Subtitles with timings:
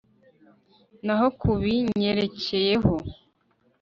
[1.05, 2.93] naho ku binyerekeyeko